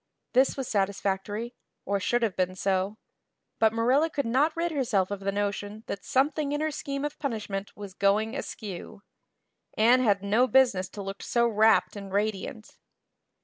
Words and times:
This 0.33 0.57
was 0.57 0.67
satisfactory 0.67 1.53
or 1.85 1.99
should 1.99 2.23
have 2.23 2.35
been 2.35 2.55
so. 2.55 2.97
But 3.59 3.71
Marilla 3.71 4.09
could 4.09 4.25
not 4.25 4.57
rid 4.57 4.71
herself 4.71 5.11
of 5.11 5.19
the 5.19 5.31
notion 5.31 5.83
that 5.85 6.03
something 6.03 6.53
in 6.53 6.59
her 6.59 6.71
scheme 6.71 7.05
of 7.05 7.19
punishment 7.19 7.77
was 7.77 7.93
going 7.93 8.35
askew. 8.35 9.03
Anne 9.77 10.01
had 10.01 10.23
no 10.23 10.47
business 10.47 10.89
to 10.89 11.03
look 11.03 11.21
so 11.21 11.47
rapt 11.47 11.95
and 11.95 12.11
radiant. 12.11 12.77